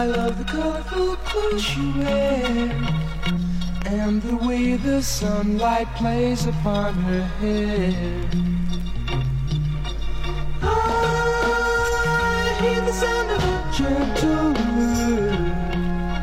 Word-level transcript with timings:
I 0.00 0.06
love 0.06 0.38
the 0.38 0.44
colorful 0.44 1.16
clothes 1.16 1.62
she 1.62 1.92
wears 1.92 2.72
and 3.84 4.22
the 4.22 4.34
way 4.36 4.76
the 4.76 5.02
sunlight 5.02 5.88
plays 5.94 6.46
upon 6.46 6.94
her 6.94 7.22
hair. 7.40 8.30
I 10.62 12.56
hear 12.62 12.80
the 12.80 12.92
sound 12.94 13.30
of 13.30 13.44
a 13.44 13.72
gentle 13.76 14.54
word 14.74 15.52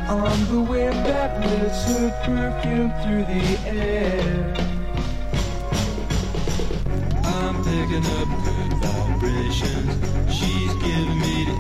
on 0.09 0.38
the 0.52 0.62
wind 0.71 1.05
that 1.05 1.39
lifts 1.46 1.84
her 1.86 2.09
perfume 2.25 2.91
through 3.04 3.25
the 3.32 3.46
air. 3.68 4.55
I'm 7.23 7.55
picking 7.64 8.05
up 8.18 8.30
good 8.44 8.73
vibrations. 8.82 9.94
She's 10.36 10.73
giving 10.82 11.20
me 11.20 11.57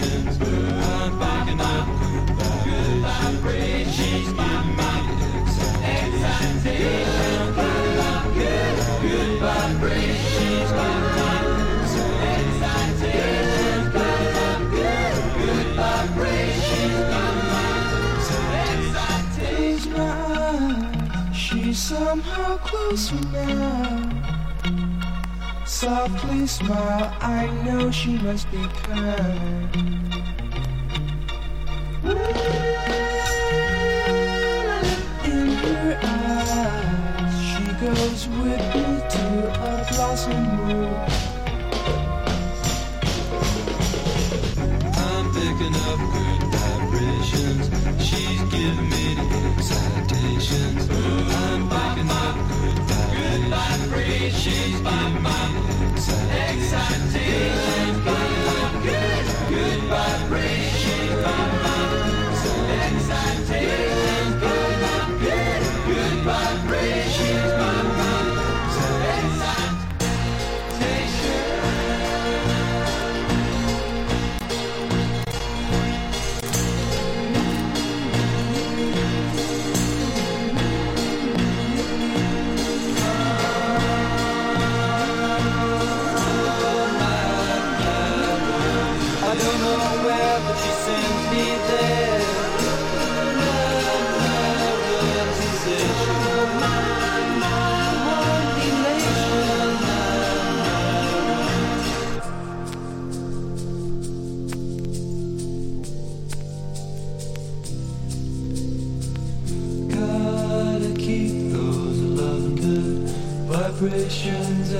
I'm 0.00 1.18
picking 1.18 1.60
up 1.60 1.86
good 2.64 3.02
vibrations. 3.02 4.28
Giving 4.28 4.76
me 4.76 4.84
up 7.98 8.24
good, 8.34 8.76
good 9.02 9.32
vibrations. 9.40 10.70
Giving 13.10 13.42
me 13.42 14.02
up 14.38 14.62
good, 14.70 15.16
good 15.34 15.68
vibrations. 15.74 17.08
Giving 17.08 18.54
me 18.68 18.92
Close 19.90 21.34
she's 21.34 21.78
somehow 21.78 22.56
closer 22.58 23.20
now. 23.32 24.18
Softly 25.64 26.46
smile, 26.46 27.16
I 27.20 27.46
know 27.64 27.90
she 27.90 28.16
must 28.18 28.50
be 28.52 28.64
kind. 28.84 29.97
With 38.42 38.74
me 38.74 38.84
to 39.10 39.24
a 39.48 39.86
blossom 39.90 40.42
room. 40.66 40.94
I'm 45.06 45.26
picking 45.34 45.76
up 45.88 46.00
good 46.14 46.42
vibrations. 46.54 47.64
She's 48.06 48.42
giving 48.54 48.88
me 48.88 49.04
the 49.18 49.26
excitations. 49.50 50.82
I'm 50.90 51.62
picking 51.68 52.10
up 52.10 52.36
good 53.14 53.42
vibrations. 53.52 54.42
She's 54.42 54.80
giving 54.80 55.22
me 55.22 55.38
the 55.96 56.16
excitations. 56.48 58.17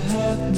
Vibrations 0.00 0.14
are 0.19 0.36
happening 0.36 0.57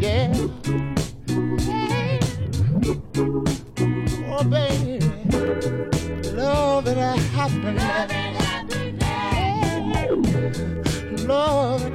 yeah. 0.00 0.32
Hey. 1.58 2.20
Oh, 4.30 4.44
baby, 4.44 5.00
love 6.32 6.86
and 6.86 7.20
happiness. 7.20 7.82
Love 7.82 8.10
and 8.12 9.02
happiness. 9.02 11.24
Love 11.24 11.87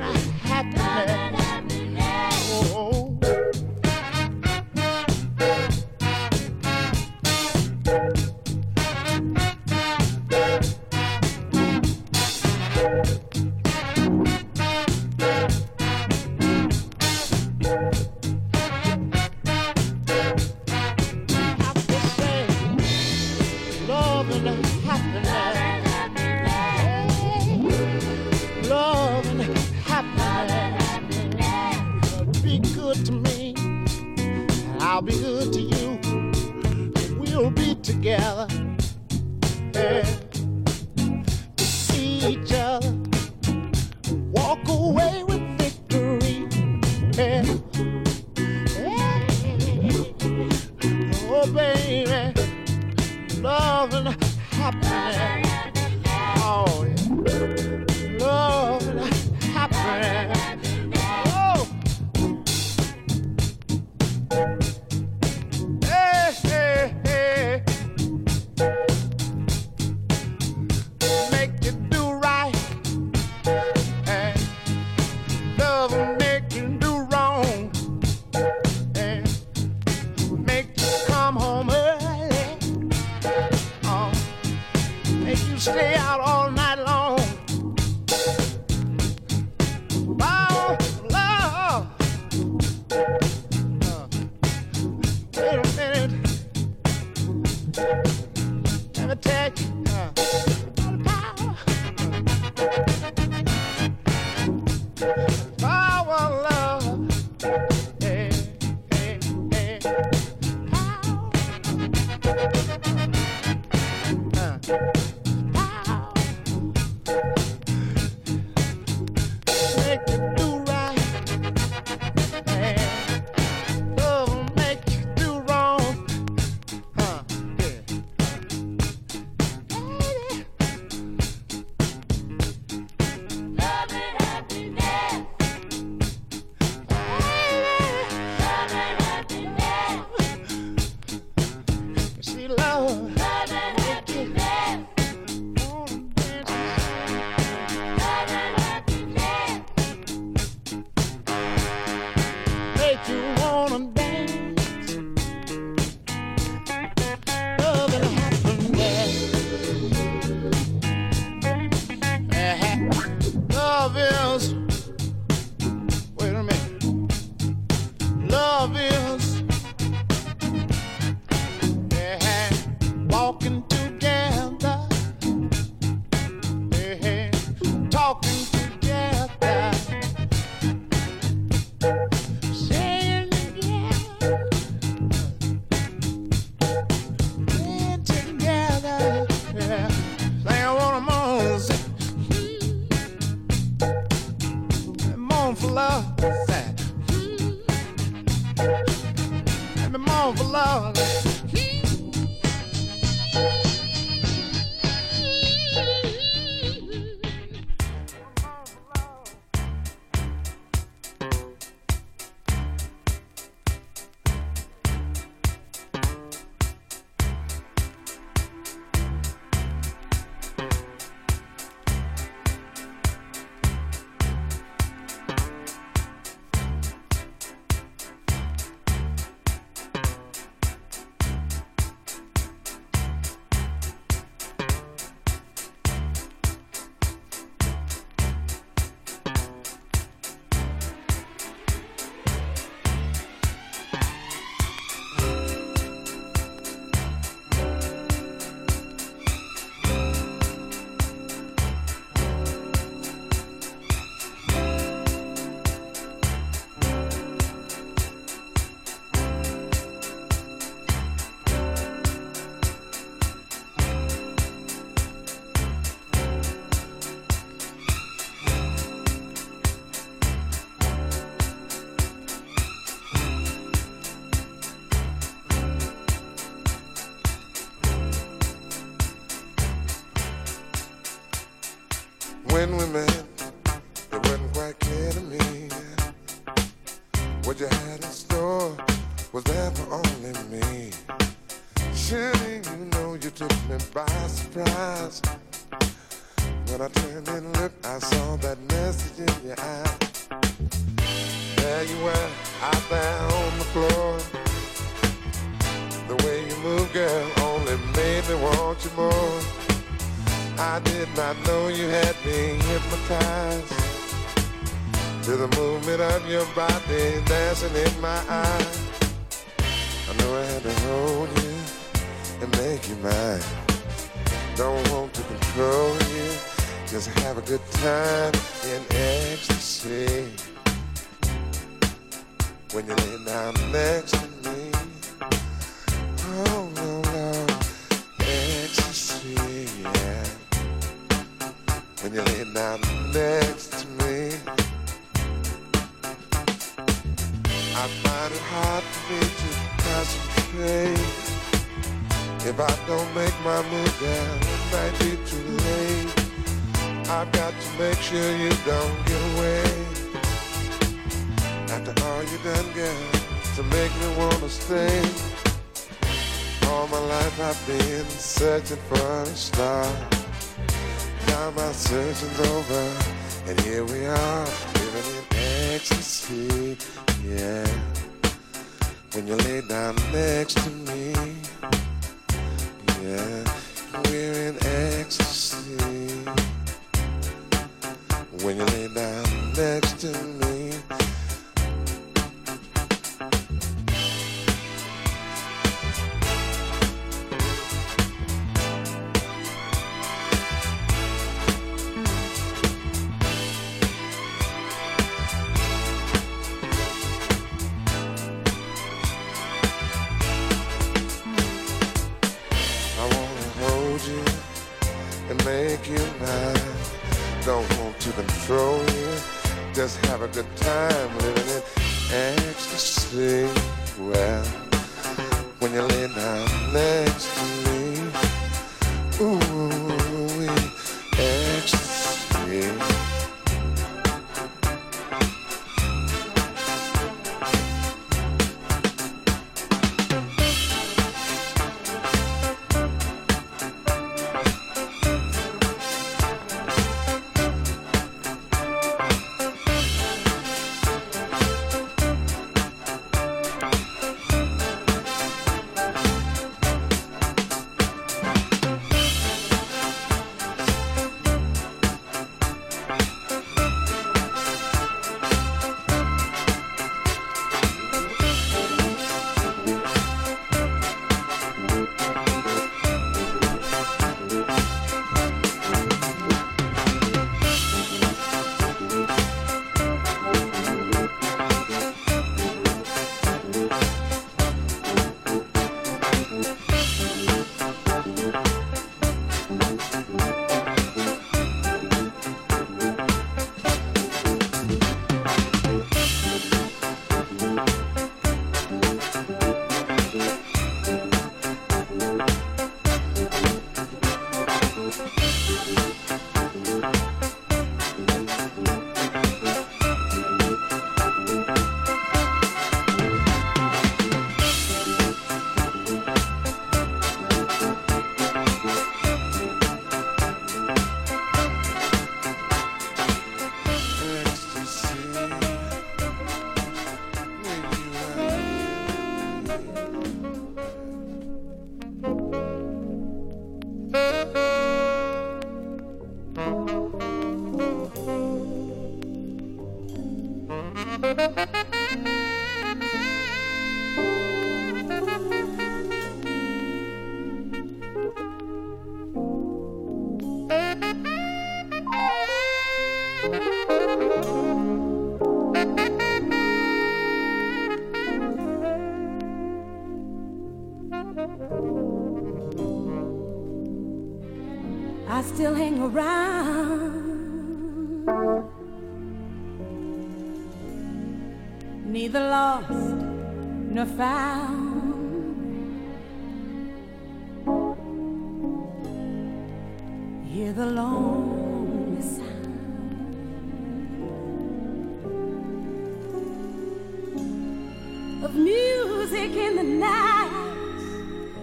of 588.34 588.39
music 588.39 589.36
in 589.36 589.55
the 589.55 589.63
night. 589.63 590.31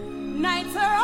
Nights 0.09 0.76
are 0.76 0.99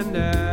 and 0.00 0.16
I. 0.16 0.49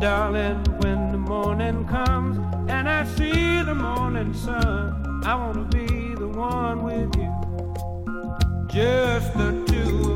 Darling, 0.00 0.62
when 0.80 1.10
the 1.10 1.16
morning 1.18 1.86
comes 1.86 2.36
and 2.68 2.88
I 2.88 3.04
see 3.04 3.62
the 3.62 3.74
morning 3.74 4.34
sun, 4.34 5.22
I 5.24 5.34
want 5.34 5.70
to 5.70 5.76
be 5.76 6.14
the 6.14 6.28
one 6.28 6.82
with 6.82 7.16
you. 7.16 7.32
Just 8.68 9.32
the 9.38 9.64
two 9.66 10.12
of 10.12 10.15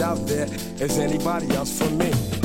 out 0.00 0.26
there 0.26 0.46
is 0.80 0.98
anybody 0.98 1.54
else 1.54 1.78
for 1.78 1.90
me. 1.90 2.37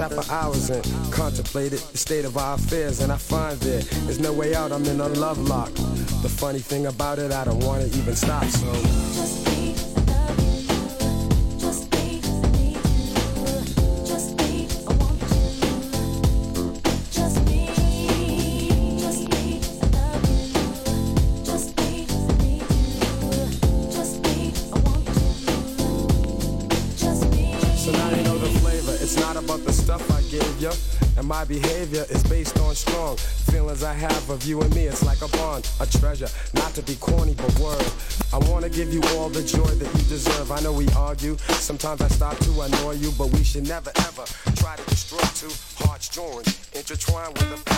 sat 0.00 0.24
for 0.24 0.32
hours 0.32 0.70
and 0.70 1.12
contemplated 1.12 1.78
the 1.78 1.98
state 1.98 2.24
of 2.24 2.36
our 2.38 2.54
affairs, 2.54 3.00
and 3.00 3.12
I 3.12 3.16
find 3.16 3.58
there 3.60 3.80
is 4.08 4.18
no 4.18 4.32
way 4.32 4.54
out. 4.54 4.72
I'm 4.72 4.84
in 4.86 4.98
a 5.00 5.08
love 5.08 5.38
lock. 5.38 5.72
The 6.22 6.28
funny 6.28 6.58
thing 6.58 6.86
about 6.86 7.18
it, 7.18 7.32
I 7.32 7.44
don't 7.44 7.62
wanna 7.64 7.84
even 7.86 8.16
stop, 8.16 8.44
so. 8.44 9.09
I 33.90 33.94
have 33.94 34.30
of 34.30 34.44
you 34.44 34.60
and 34.60 34.72
me, 34.72 34.84
it's 34.86 35.04
like 35.04 35.20
a 35.20 35.26
bond, 35.36 35.68
a 35.80 35.86
treasure, 35.86 36.28
not 36.54 36.72
to 36.74 36.82
be 36.82 36.94
corny, 36.94 37.34
but 37.34 37.58
word. 37.58 37.84
I 38.32 38.38
wanna 38.48 38.68
give 38.68 38.94
you 38.94 39.02
all 39.16 39.28
the 39.28 39.42
joy 39.42 39.66
that 39.66 39.92
you 39.98 40.04
deserve. 40.04 40.52
I 40.52 40.60
know 40.60 40.72
we 40.72 40.86
argue, 40.96 41.36
sometimes 41.58 42.00
I 42.00 42.06
stop 42.06 42.38
to 42.38 42.60
annoy 42.60 42.92
you, 42.92 43.10
but 43.18 43.32
we 43.32 43.42
should 43.42 43.66
never 43.66 43.90
ever 44.06 44.24
try 44.54 44.76
to 44.76 44.84
destroy 44.84 45.18
two 45.34 45.50
hearts 45.82 46.08
joined, 46.08 46.46
intertwined 46.72 47.36
with 47.36 47.66
a 47.66 47.69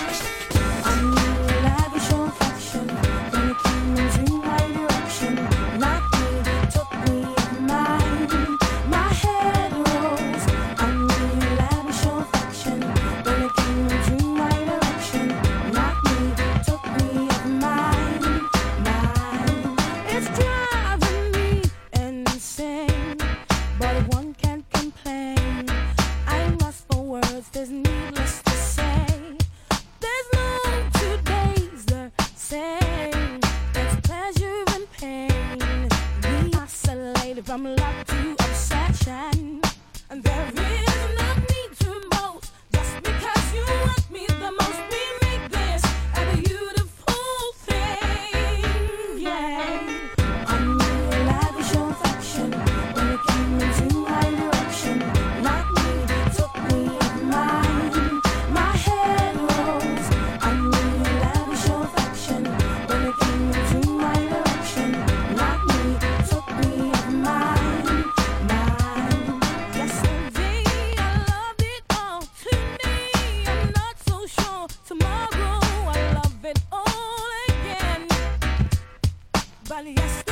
Yes. 79.84 80.31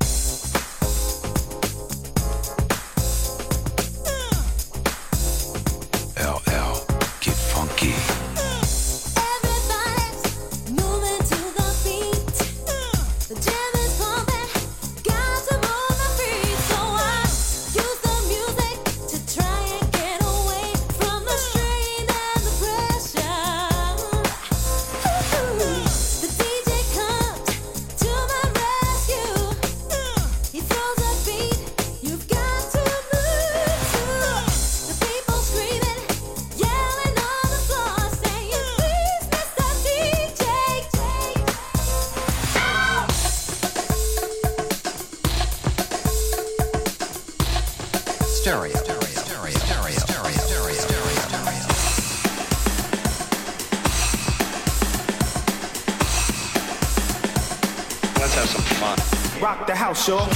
все 60.01 60.30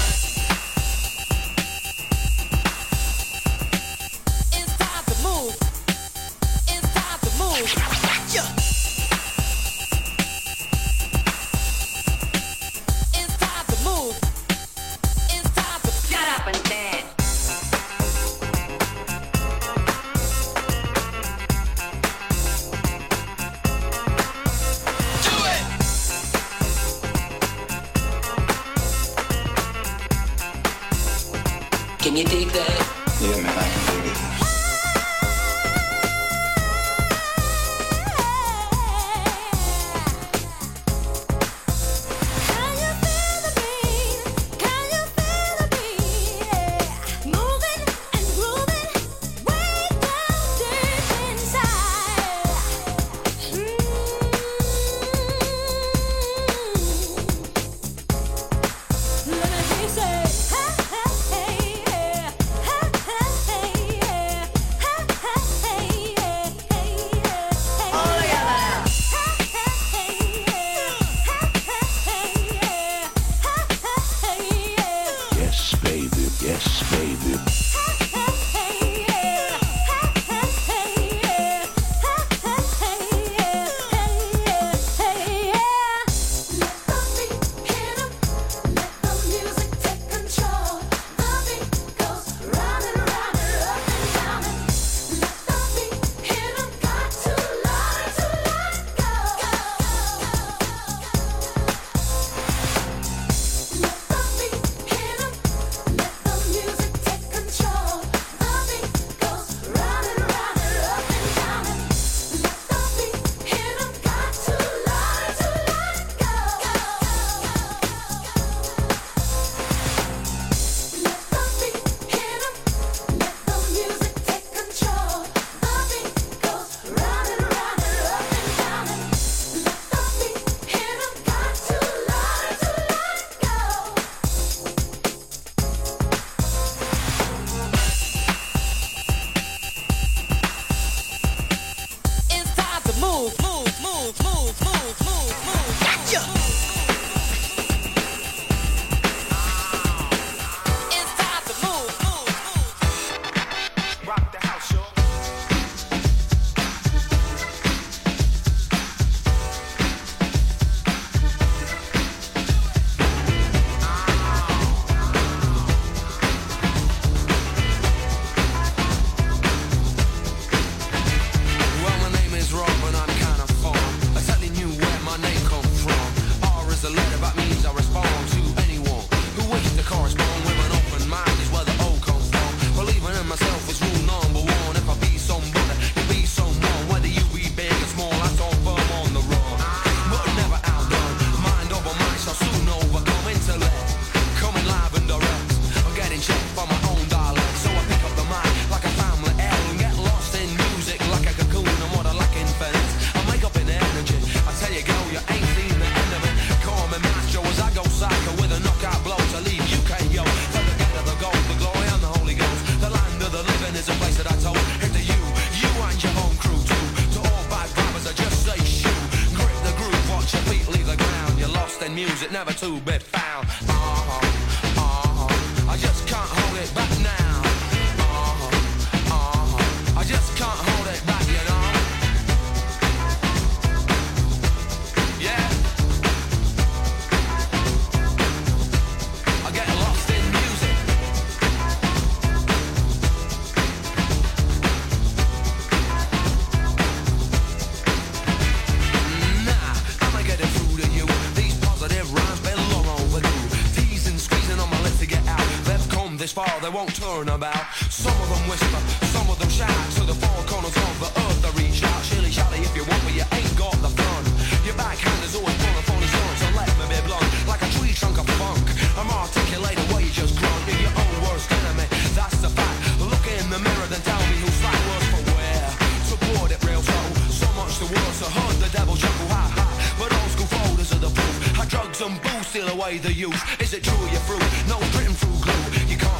they 256.65 256.71
won't 256.73 256.95
turn 256.95 257.29
about. 257.29 257.61
Some 257.93 258.17
of 258.25 258.27
them 258.33 258.41
whisper, 258.49 258.81
some 259.13 259.29
of 259.29 259.37
them 259.37 259.49
shout. 259.53 259.69
So 259.93 260.01
the 260.01 260.17
four 260.17 260.41
corners 260.49 260.73
of 260.73 260.93
the 260.97 261.09
earth 261.13 261.39
they 261.45 261.53
reach 261.61 261.85
out. 261.85 262.01
Shilly 262.01 262.31
shally 262.33 262.57
if 262.65 262.73
you 262.73 262.81
want, 262.89 263.01
but 263.05 263.13
you 263.13 263.21
ain't 263.37 263.53
got 263.53 263.77
the 263.85 263.91
fun. 263.93 264.23
Your 264.65 264.73
backhand 264.73 265.21
is 265.21 265.37
always 265.37 265.53
pulling 265.61 265.85
phony 265.85 266.09
stunts. 266.09 266.41
So 266.41 266.49
let 266.57 266.65
me 266.81 266.85
be 266.89 266.97
blunt, 267.05 267.21
like 267.45 267.61
a 267.61 267.69
tree 267.77 267.93
trunk 267.93 268.17
of 268.17 268.25
funk. 268.41 268.65
I'm 268.97 269.05
articulating 269.13 269.85
where 269.93 270.01
you 270.01 270.09
just 270.09 270.33
grunt. 270.41 270.65
You're 270.65 270.89
your 270.89 270.95
own 270.97 271.15
worst 271.29 271.53
enemy, 271.53 271.85
that's 272.17 272.41
the 272.41 272.49
fact. 272.49 272.77
Look 272.97 273.25
in 273.29 273.45
the 273.53 273.61
mirror, 273.61 273.87
then 273.93 274.01
tell 274.01 274.21
me 274.25 274.35
who's 274.41 274.59
like 274.65 274.81
worse 274.89 275.07
for 275.13 275.21
wear. 275.37 275.61
Support 276.09 276.49
it 276.49 276.61
real 276.65 276.81
slow, 276.81 277.05
so 277.29 277.49
much 277.61 277.77
the 277.77 277.87
worse. 277.93 278.19
I 278.25 278.29
heard 278.41 278.57
the 278.57 278.71
devil 278.73 278.97
chuckle, 278.97 279.29
ha 279.29 279.45
ha. 279.53 279.65
But 280.01 280.09
old 280.17 280.31
school 280.33 280.49
folders 280.49 280.89
are 280.97 281.03
the 281.05 281.13
proof. 281.13 281.35
How 281.61 281.69
drugs 281.69 282.01
and 282.01 282.17
booze 282.25 282.49
steal 282.49 282.69
away 282.73 282.97
the 282.97 283.13
youth. 283.13 283.37
Is 283.61 283.77
it 283.77 283.85
true 283.85 284.01
you're 284.09 284.25
through? 284.25 284.41
No 284.65 284.81
written 284.97 285.13
through 285.13 285.37
glue. 285.45 285.64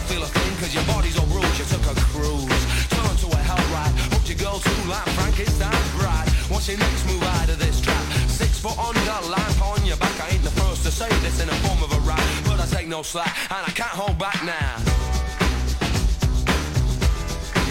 Feel 0.06 0.22
a 0.22 0.28
thing 0.28 0.54
cause 0.62 0.74
your 0.74 0.86
body's 0.86 1.18
all 1.18 1.26
bruised. 1.26 1.58
You 1.58 1.66
took 1.66 1.82
a 1.90 1.96
cruise. 2.14 2.62
Turn 2.94 3.16
to 3.26 3.28
a 3.34 3.42
hell 3.42 3.66
ride. 3.74 3.94
Hooked 4.14 4.30
your 4.30 4.38
girl 4.38 4.60
too 4.60 4.82
like 4.86 5.08
Frankenstein's 5.18 5.92
bride. 5.98 6.30
What's 6.46 6.70
your 6.70 6.78
next 6.78 7.10
move 7.10 7.24
out 7.24 7.50
of 7.50 7.58
this 7.58 7.82
trap? 7.82 8.04
Six 8.30 8.60
foot 8.60 8.78
under, 8.78 9.18
lamp 9.34 9.62
on 9.66 9.84
your 9.84 9.98
back. 9.98 10.14
I 10.22 10.30
ain't 10.38 10.44
the 10.44 10.54
first 10.62 10.84
to 10.86 10.92
say 10.92 11.10
this 11.26 11.42
in 11.42 11.48
the 11.48 11.58
form 11.66 11.82
of 11.82 11.90
a 11.90 12.02
rap. 12.06 12.22
But 12.46 12.62
I 12.62 12.66
take 12.70 12.88
no 12.88 13.02
slack 13.02 13.34
and 13.50 13.66
I 13.66 13.72
can't 13.74 13.98
hold 13.98 14.20
back 14.20 14.38
now. 14.46 14.78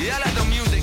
Yeah, 0.03 0.19
let 0.19 0.35
the 0.35 0.45
music 0.51 0.74